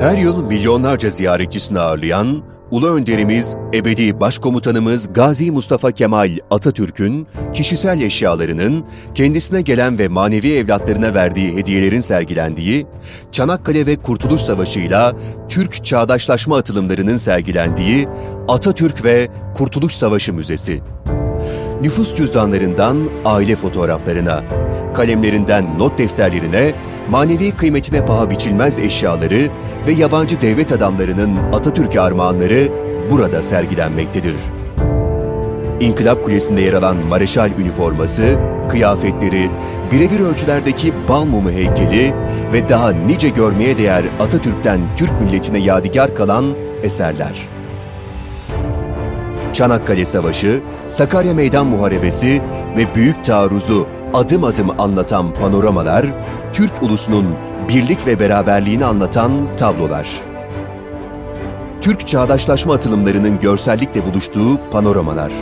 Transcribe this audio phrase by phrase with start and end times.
[0.00, 8.84] Her yıl milyonlarca ziyaretçisini ağırlayan Ulu Önderimiz, ebedi başkomutanımız Gazi Mustafa Kemal Atatürk'ün kişisel eşyalarının
[9.14, 12.86] kendisine gelen ve manevi evlatlarına verdiği hediyelerin sergilendiği,
[13.32, 15.16] Çanakkale ve Kurtuluş Savaşı'yla
[15.48, 18.08] Türk çağdaşlaşma atılımlarının sergilendiği
[18.48, 20.82] Atatürk ve Kurtuluş Savaşı Müzesi.
[21.82, 24.44] Nüfus cüzdanlarından aile fotoğraflarına,
[24.94, 26.72] kalemlerinden not defterlerine,
[27.10, 29.48] manevi kıymetine paha biçilmez eşyaları
[29.86, 32.68] ve yabancı devlet adamlarının Atatürk armağanları
[33.10, 34.34] burada sergilenmektedir.
[35.80, 38.38] İnkılap Kulesi'nde yer alan Mareşal üniforması,
[38.68, 39.50] kıyafetleri,
[39.92, 42.14] birebir ölçülerdeki bal mumu heykeli
[42.52, 46.44] ve daha nice görmeye değer Atatürk'ten Türk milletine yadigar kalan
[46.82, 47.59] eserler.
[49.52, 52.42] Çanakkale Savaşı, Sakarya Meydan Muharebesi
[52.76, 56.06] ve Büyük Taarruzu adım adım anlatan panoramalar,
[56.52, 57.26] Türk ulusunun
[57.68, 60.08] birlik ve beraberliğini anlatan tablolar.
[61.80, 65.32] Türk çağdaşlaşma atılımlarının görsellikle buluştuğu panoramalar.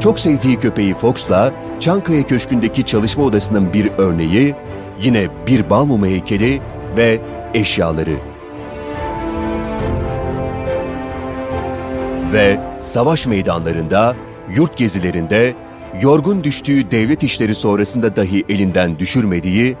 [0.00, 4.54] Çok sevdiği köpeği Fox'la Çankaya Köşkü'ndeki çalışma odasının bir örneği,
[5.02, 6.60] yine bir bal mumu heykeli
[6.96, 7.20] ve
[7.54, 8.33] eşyaları.
[12.34, 14.16] Ve savaş meydanlarında,
[14.54, 15.54] yurt gezilerinde,
[16.02, 19.76] yorgun düştüğü devlet işleri sonrasında dahi elinden düşürmediği,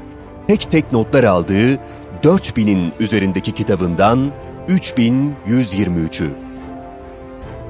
[0.48, 1.78] tek tek notlar aldığı
[2.22, 4.32] 4000'in üzerindeki kitabından
[4.68, 6.30] 3123'ü.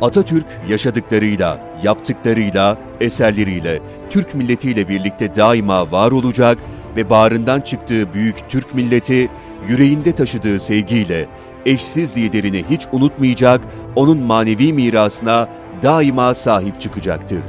[0.02, 6.58] Atatürk yaşadıklarıyla, yaptıklarıyla, eserleriyle Türk milletiyle birlikte daima var olacak
[6.96, 9.28] ve bağrından çıktığı büyük Türk milleti
[9.68, 11.28] yüreğinde taşıdığı sevgiyle
[11.66, 13.60] eşsiz liderini hiç unutmayacak,
[13.96, 15.48] onun manevi mirasına
[15.82, 17.40] daima sahip çıkacaktır.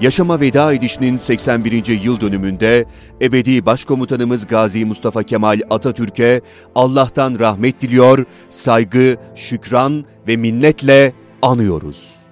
[0.00, 1.86] Yaşama veda edişinin 81.
[2.02, 2.84] yıl dönümünde
[3.22, 6.40] ebedi başkomutanımız Gazi Mustafa Kemal Atatürk'e
[6.74, 11.12] Allah'tan rahmet diliyor, saygı, şükran ve minnetle
[11.42, 12.27] anıyoruz.